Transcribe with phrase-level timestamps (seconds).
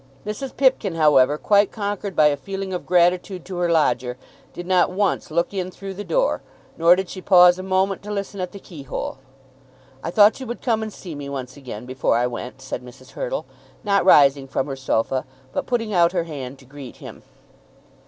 [0.25, 0.57] Mrs.
[0.57, 4.17] Pipkin, however, quite conquered by a feeling of gratitude to her lodger,
[4.51, 6.41] did not once look in through the door,
[6.75, 9.19] nor did she pause a moment to listen at the keyhole.
[10.03, 13.11] "I thought you would come and see me once again before I went," said Mrs.
[13.11, 13.45] Hurtle,
[13.83, 17.21] not rising from her sofa, but putting out her hand to greet him.